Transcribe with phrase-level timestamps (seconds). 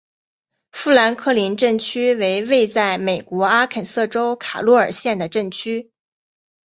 [0.71, 5.91] 富兰克林镇区为位在美国阿肯色州卡洛尔县的镇区。